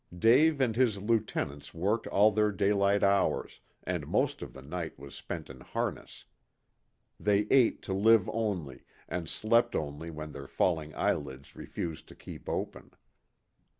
[0.17, 5.13] Dave and his lieutenants worked all their daylight hours, and most of the night was
[5.13, 6.25] spent in harness.
[7.19, 12.49] They ate to live only, and slept only when their falling eyelids refused to keep
[12.49, 12.95] open.